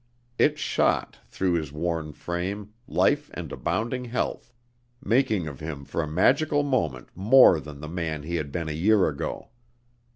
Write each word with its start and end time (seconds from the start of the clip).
It 0.39 0.57
shot, 0.57 1.19
through 1.27 1.53
his 1.53 1.71
worn 1.71 2.11
frame, 2.11 2.73
life 2.87 3.29
and 3.35 3.51
abounding 3.51 4.05
health, 4.05 4.51
making 4.99 5.47
of 5.47 5.59
him 5.59 5.85
for 5.85 6.01
a 6.01 6.07
magical 6.11 6.63
moment 6.63 7.09
more 7.13 7.59
than 7.59 7.81
the 7.81 7.87
man 7.87 8.23
he 8.23 8.37
had 8.37 8.51
been 8.51 8.67
a 8.67 8.71
year 8.71 9.07
ago. 9.07 9.49